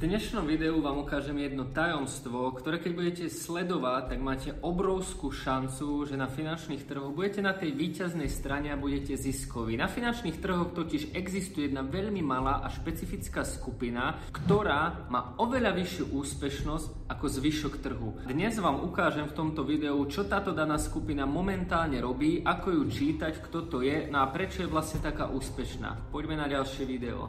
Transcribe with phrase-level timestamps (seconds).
[0.00, 6.16] dnešnom videu vám ukážem jedno tajomstvo, ktoré keď budete sledovať, tak máte obrovskú šancu, že
[6.16, 9.76] na finančných trhoch budete na tej výťaznej strane a budete ziskoví.
[9.76, 16.16] Na finančných trhoch totiž existuje jedna veľmi malá a špecifická skupina, ktorá má oveľa vyššiu
[16.16, 18.24] úspešnosť ako zvyšok trhu.
[18.24, 23.44] Dnes vám ukážem v tomto videu, čo táto daná skupina momentálne robí, ako ju čítať,
[23.44, 26.08] kto to je, no a prečo je vlastne taká úspešná.
[26.08, 27.28] Poďme na ďalšie video.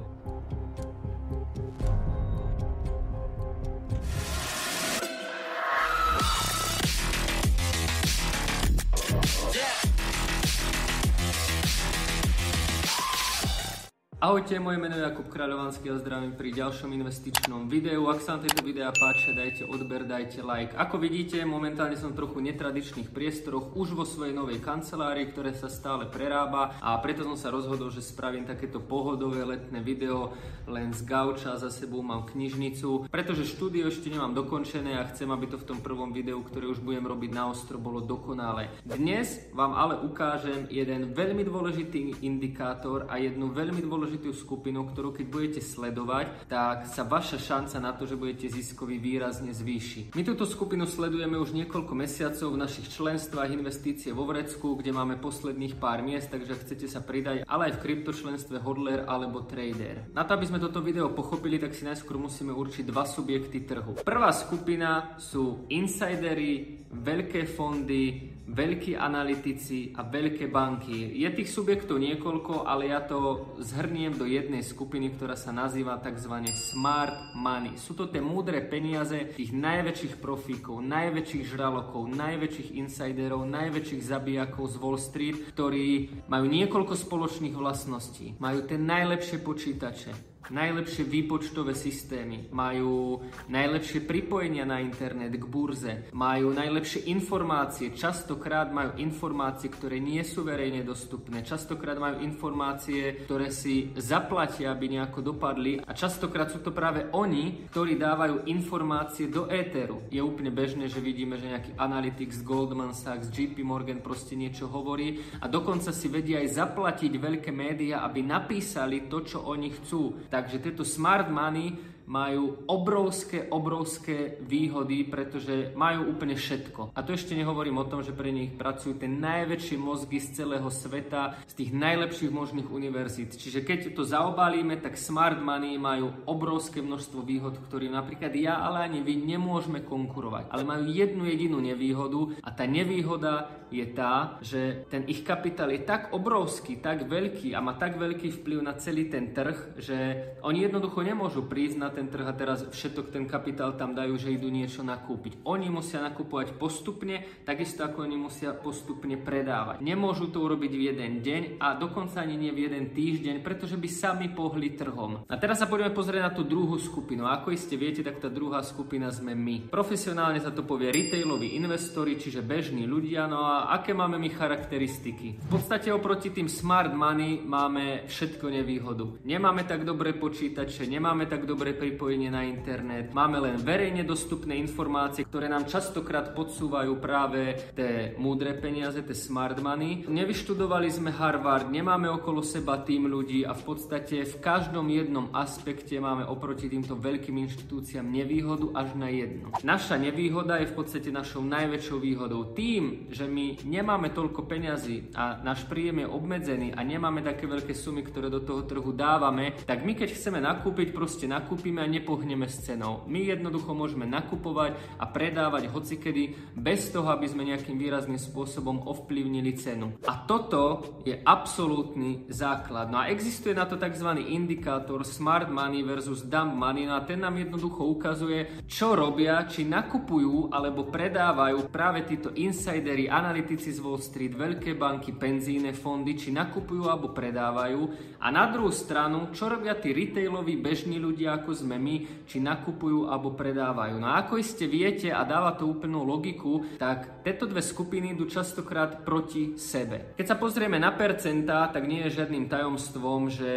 [14.21, 18.05] Ahojte, moje meno je Jakub Kráľovanský a zdravím pri ďalšom investičnom videu.
[18.05, 20.77] Ak sa vám tieto videá páčia, dajte odber, dajte like.
[20.77, 25.73] Ako vidíte, momentálne som v trochu netradičných priestoroch, už vo svojej novej kancelárii, ktoré sa
[25.73, 30.37] stále prerába a preto som sa rozhodol, že spravím takéto pohodové letné video
[30.69, 35.49] len z gauča, za sebou mám knižnicu, pretože štúdio ešte nemám dokončené a chcem, aby
[35.49, 38.69] to v tom prvom videu, ktoré už budem robiť na ostro, bolo dokonalé.
[38.85, 45.15] Dnes vám ale ukážem jeden veľmi dôležitý indikátor a jednu veľmi dôležitú dôležitú skupinu, ktorú
[45.15, 50.11] keď budete sledovať, tak sa vaša šanca na to, že budete ziskoví výrazne zvýši.
[50.11, 55.15] My túto skupinu sledujeme už niekoľko mesiacov v našich členstvách investície vo Vrecku, kde máme
[55.15, 60.11] posledných pár miest, takže chcete sa pridať, ale aj v kryptočlenstve hodler alebo trader.
[60.11, 64.03] Na to, aby sme toto video pochopili, tak si najskôr musíme určiť dva subjekty trhu.
[64.03, 71.15] Prvá skupina sú insidery, veľké fondy, veľkí analytici a veľké banky.
[71.15, 76.51] Je tých subjektov niekoľko, ale ja to zhrniem do jednej skupiny, ktorá sa nazýva tzv.
[76.51, 77.79] smart money.
[77.79, 84.75] Sú to tie múdre peniaze tých najväčších profíkov, najväčších žralokov, najväčších insiderov, najväčších zabijakov z
[84.83, 88.35] Wall Street, ktorí majú niekoľko spoločných vlastností.
[88.35, 90.11] Majú tie najlepšie počítače,
[90.51, 98.99] najlepšie výpočtové systémy, majú najlepšie pripojenia na internet k burze, majú najlepšie informácie, častokrát majú
[98.99, 105.79] informácie, ktoré nie sú verejne dostupné, častokrát majú informácie, ktoré si zaplatia, aby nejako dopadli
[105.79, 110.03] a častokrát sú to práve oni, ktorí dávajú informácie do éteru.
[110.11, 115.23] Je úplne bežné, že vidíme, že nejaký Analytics, Goldman Sachs, JP Morgan proste niečo hovorí
[115.39, 120.27] a dokonca si vedia aj zaplatiť veľké médiá, aby napísali to, čo oni chcú.
[120.41, 126.95] Takže tieto smart money majú obrovské, obrovské výhody, pretože majú úplne všetko.
[126.95, 130.67] A to ešte nehovorím o tom, že pre nich pracujú tie najväčšie mozgy z celého
[130.71, 133.37] sveta, z tých najlepších možných univerzít.
[133.37, 138.87] Čiže keď to zaobálime, tak smart money majú obrovské množstvo výhod, ktorým napríklad ja, ale
[138.87, 140.49] ani vy nemôžeme konkurovať.
[140.49, 145.87] Ale majú jednu jedinú nevýhodu a tá nevýhoda je tá, že ten ich kapitál je
[145.87, 149.97] tak obrovský, tak veľký a má tak veľký vplyv na celý ten trh, že
[150.43, 154.31] oni jednoducho nemôžu prísť na ten trh a teraz všetok ten kapitál tam dajú, že
[154.31, 155.43] idú niečo nakúpiť.
[155.45, 159.83] Oni musia nakupovať postupne, takisto ako oni musia postupne predávať.
[159.83, 163.87] Nemôžu to urobiť v jeden deň a dokonca ani nie v jeden týždeň, pretože by
[163.91, 165.27] sami pohli trhom.
[165.27, 167.27] A teraz sa poďme pozrieť na tú druhú skupinu.
[167.27, 169.67] Ako iste viete, tak tá druhá skupina sme my.
[169.67, 173.27] Profesionálne sa to povie retailoví investori, čiže bežní ľudia.
[173.27, 175.43] No a aké máme my charakteristiky?
[175.43, 179.19] V podstate oproti tým smart money máme všetko nevýhodu.
[179.27, 185.25] Nemáme tak dobré počítače, nemáme tak dobré pripojenie na internet, máme len verejne dostupné informácie,
[185.25, 190.05] ktoré nám častokrát podsúvajú práve tie múdre peniaze, tie smart money.
[190.05, 195.97] Nevyštudovali sme Harvard, nemáme okolo seba tým ľudí a v podstate v každom jednom aspekte
[195.97, 199.49] máme oproti týmto veľkým inštitúciám nevýhodu až na jedno.
[199.65, 202.53] Naša nevýhoda je v podstate našou najväčšou výhodou.
[202.53, 207.73] Tým, že my nemáme toľko peňazí a náš príjem je obmedzený a nemáme také veľké
[207.73, 212.49] sumy, ktoré do toho trhu dávame, tak my keď chceme nakúpiť, proste nakúpime a nepohneme
[212.49, 213.07] s cenou.
[213.07, 219.55] My jednoducho môžeme nakupovať a predávať hocikedy bez toho, aby sme nejakým výrazným spôsobom ovplyvnili
[219.55, 219.95] cenu.
[220.09, 222.91] A toto je absolútny základ.
[222.91, 224.09] No a existuje na to tzv.
[224.27, 226.89] indikátor smart money versus dumb money.
[226.89, 233.05] No a ten nám jednoducho ukazuje, čo robia, či nakupujú alebo predávajú práve títo insidery,
[233.05, 237.81] analytici z Wall Street, veľké banky, penzíne fondy, či nakupujú alebo predávajú.
[238.23, 243.05] A na druhú stranu, čo robia tí retailoví bežní ľudia, ako sme my, či nakupujú
[243.05, 244.01] alebo predávajú.
[244.01, 248.25] No a ako iste viete a dáva to úplnú logiku, tak tieto dve skupiny idú
[248.25, 250.17] častokrát proti sebe.
[250.17, 253.53] Keď sa pozrieme na percentá, tak nie je žiadnym tajomstvom, že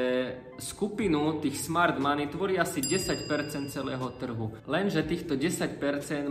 [0.59, 4.55] skupinu tých smart money tvorí asi 10% celého trhu.
[4.67, 5.81] Lenže týchto 10%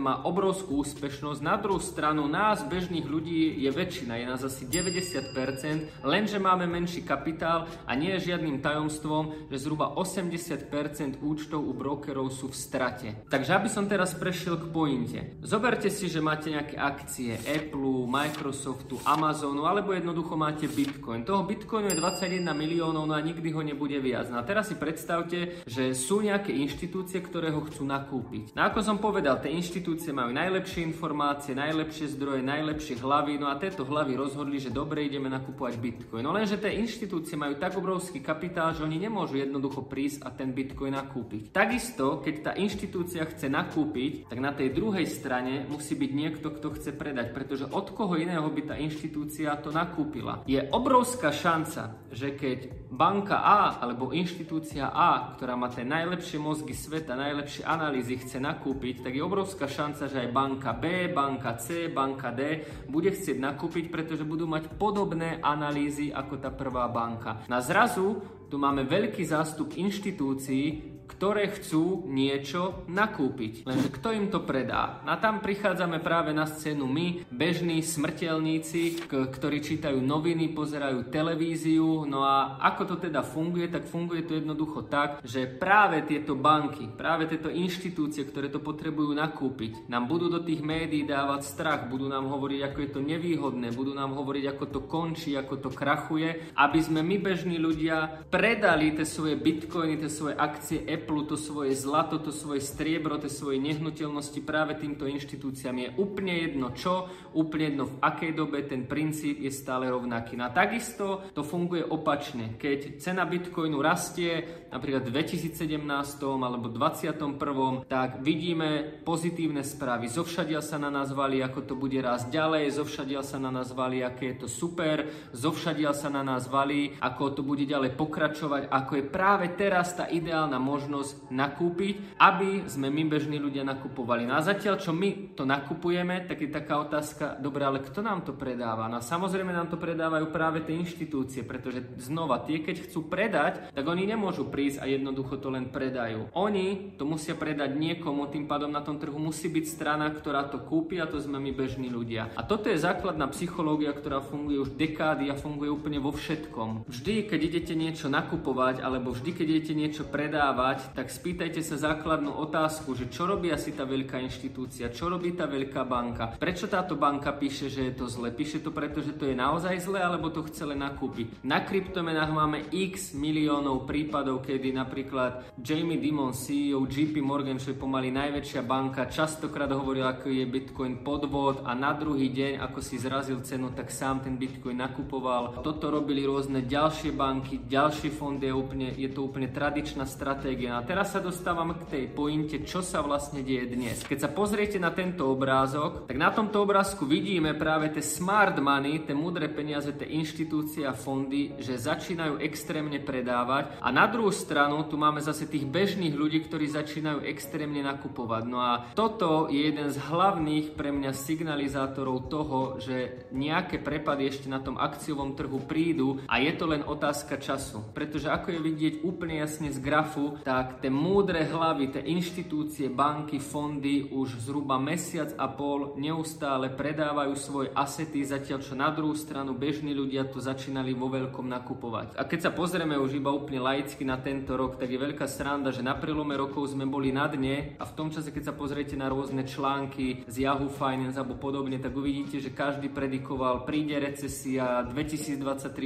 [0.00, 1.40] má obrovskú úspešnosť.
[1.44, 7.04] Na druhú stranu nás, bežných ľudí, je väčšina, je nás asi 90%, lenže máme menší
[7.04, 13.08] kapitál a nie je žiadnym tajomstvom, že zhruba 80% účtov u brokerov sú v strate.
[13.28, 15.20] Takže aby som teraz prešiel k pointe.
[15.44, 21.26] Zoberte si, že máte nejaké akcie Apple, Microsoftu, Amazonu alebo jednoducho máte Bitcoin.
[21.26, 24.13] Toho Bitcoinu je 21 miliónov, no a nikdy ho nebude viac.
[24.30, 28.54] No a teraz si predstavte, že sú nejaké inštitúcie, ktoré ho chcú nakúpiť.
[28.54, 33.58] No ako som povedal, tie inštitúcie majú najlepšie informácie, najlepšie zdroje, najlepšie hlavy, no a
[33.58, 36.22] tieto hlavy rozhodli, že dobre ideme nakupovať Bitcoin.
[36.22, 40.54] No lenže tie inštitúcie majú tak obrovský kapitál, že oni nemôžu jednoducho prísť a ten
[40.54, 41.50] Bitcoin nakúpiť.
[41.50, 46.76] Takisto, keď tá inštitúcia chce nakúpiť, tak na tej druhej strane musí byť niekto, kto
[46.78, 50.44] chce predať, pretože od koho iného by tá inštitúcia to nakúpila.
[50.44, 56.74] Je obrovská šanca, že keď banka A alebo inštitúcia A, ktorá má tie najlepšie mozgy
[56.76, 61.88] sveta, najlepšie analýzy chce nakúpiť, tak je obrovská šanca, že aj banka B, banka C,
[61.88, 67.46] banka D bude chcieť nakúpiť, pretože budú mať podobné analýzy ako tá prvá banka.
[67.48, 68.20] Na zrazu
[68.50, 73.68] tu máme veľký zástup inštitúcií, ktoré chcú niečo nakúpiť.
[73.68, 75.04] Lenže kto im to predá?
[75.04, 82.08] A tam prichádzame práve na scénu my, bežní smrteľníci, ktorí čítajú noviny, pozerajú televíziu.
[82.08, 83.68] No a ako to teda funguje?
[83.68, 89.12] Tak funguje to jednoducho tak, že práve tieto banky, práve tieto inštitúcie, ktoré to potrebujú
[89.12, 93.68] nakúpiť, nám budú do tých médií dávať strach, budú nám hovoriť, ako je to nevýhodné,
[93.72, 98.94] budú nám hovoriť, ako to končí, ako to krachuje, aby sme my bežní ľudia predali
[98.96, 103.58] tie svoje bitcoiny, tie svoje akcie Apple, to svoje zlato, to svoje striebro, tie svoje
[103.58, 105.76] nehnuteľnosti práve týmto inštitúciám.
[105.76, 110.38] Je úplne jedno čo, úplne jedno v akej dobe, ten princíp je stále rovnaký.
[110.38, 112.54] No a takisto to funguje opačne.
[112.54, 115.82] Keď cena Bitcoinu rastie, napríklad v 2017
[116.22, 120.06] alebo 2021, tak vidíme pozitívne správy.
[120.06, 124.00] Zovšadia sa na nás valí, ako to bude rásť ďalej, zovšadia sa na nás valí,
[124.04, 128.92] aké je to super, zovšadia sa na nás valí, ako to bude ďalej pokračovať, ako
[129.00, 130.83] je práve teraz tá ideálna možnosť
[131.30, 134.26] nakúpiť, aby sme my bežní ľudia nakupovali.
[134.28, 138.22] No a zatiaľ, čo my to nakupujeme, tak je taká otázka, dobre, ale kto nám
[138.26, 138.88] to predáva?
[138.90, 143.70] No a samozrejme nám to predávajú práve tie inštitúcie, pretože znova, tie keď chcú predať,
[143.70, 146.32] tak oni nemôžu prísť a jednoducho to len predajú.
[146.34, 150.62] Oni to musia predať niekomu, tým pádom na tom trhu musí byť strana, ktorá to
[150.64, 152.34] kúpi a to sme my bežní ľudia.
[152.34, 156.90] A toto je základná psychológia, ktorá funguje už dekády a funguje úplne vo všetkom.
[156.90, 162.32] Vždy, keď idete niečo nakupovať alebo vždy, keď idete niečo predávať, tak spýtajte sa základnú
[162.40, 166.94] otázku, že čo robí asi tá veľká inštitúcia, čo robí tá veľká banka, prečo táto
[166.96, 168.30] banka píše, že je to zle.
[168.30, 171.44] Píše to preto, že to je naozaj zle, alebo to chce len nakúpiť.
[171.44, 177.82] Na kryptomenách máme x miliónov prípadov, kedy napríklad Jamie Dimon, CEO JP Morgan, čo je
[177.82, 182.96] pomaly najväčšia banka, častokrát hovoril, ako je Bitcoin podvod a na druhý deň, ako si
[182.96, 185.60] zrazil cenu, tak sám ten Bitcoin nakupoval.
[185.60, 190.63] Toto robili rôzne ďalšie banky, ďalšie fondy, je, úplne, je to úplne tradičná stratégia.
[190.68, 194.02] A teraz sa dostávam k tej pointe, čo sa vlastne deje dnes.
[194.04, 199.04] Keď sa pozriete na tento obrázok, tak na tomto obrázku vidíme práve tie smart money,
[199.04, 204.86] tie múdre peniaze, tie inštitúcie a fondy, že začínajú extrémne predávať a na druhú stranu
[204.88, 208.42] tu máme zase tých bežných ľudí, ktorí začínajú extrémne nakupovať.
[208.48, 214.46] No a toto je jeden z hlavných pre mňa signalizátorov toho, že nejaké prepady ešte
[214.48, 217.82] na tom akciovom trhu prídu a je to len otázka času.
[217.96, 223.42] Pretože ako je vidieť úplne jasne z grafu, tak tie múdre hlavy, tie inštitúcie, banky,
[223.42, 229.58] fondy už zhruba mesiac a pol neustále predávajú svoje asety, zatiaľ čo na druhú stranu
[229.58, 232.14] bežní ľudia to začínali vo veľkom nakupovať.
[232.14, 235.74] A keď sa pozrieme už iba úplne laicky na tento rok, tak je veľká sranda,
[235.74, 238.94] že na prelome rokov sme boli na dne a v tom čase, keď sa pozriete
[238.94, 244.86] na rôzne články z Yahoo Finance alebo podobne, tak uvidíte, že každý predikoval, príde recesia,
[244.86, 245.34] 2023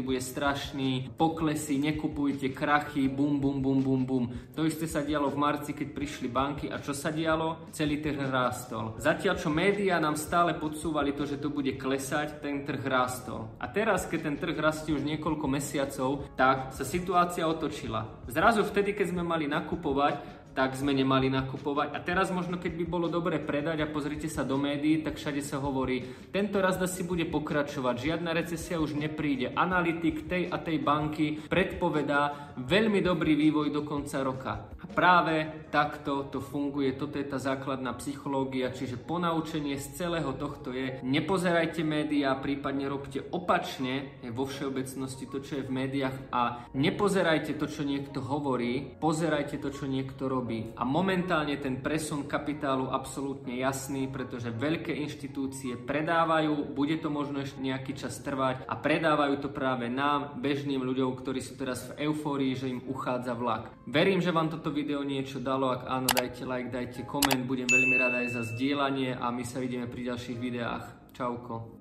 [0.04, 4.24] bude strašný, poklesy, nekupujte, krachy, bum, bum, bum, bum, bum.
[4.58, 7.70] To isté sa dialo v marci, keď prišli banky a čo sa dialo?
[7.70, 8.98] Celý trh rástol.
[8.98, 13.54] Zatiaľ, čo médiá nám stále podsúvali to, že to bude klesať, ten trh rástol.
[13.62, 18.26] A teraz, keď ten trh rastie už niekoľko mesiacov, tak sa situácia otočila.
[18.26, 21.94] Zrazu vtedy, keď sme mali nakupovať, tak sme nemali nakupovať.
[21.94, 25.38] A teraz možno, keď by bolo dobre predať a pozrite sa do médií, tak všade
[25.38, 26.02] sa hovorí,
[26.34, 29.54] tento raz si bude pokračovať, žiadna recesia už nepríde.
[29.54, 34.52] Analytik tej a tej banky predpovedá veľmi dobrý vývoj do konca roka.
[34.98, 40.98] Práve takto to funguje, toto je tá základná psychológia, čiže ponaučenie z celého tohto je,
[41.06, 47.70] nepozerajte médiá, prípadne robte opačne vo všeobecnosti to, čo je v médiách a nepozerajte to,
[47.70, 50.74] čo niekto hovorí, pozerajte to, čo niekto robí.
[50.74, 57.62] A momentálne ten presun kapitálu absolútne jasný, pretože veľké inštitúcie predávajú, bude to možno ešte
[57.62, 62.58] nejaký čas trvať a predávajú to práve nám, bežným ľuďom, ktorí sú teraz v eufórii,
[62.58, 63.70] že im uchádza vlak.
[63.86, 68.00] Verím, že vám toto video niečo dalo, ak áno, dajte like, dajte koment, budem veľmi
[68.00, 71.12] rád aj za zdieľanie a my sa vidíme pri ďalších videách.
[71.12, 71.77] Čauko.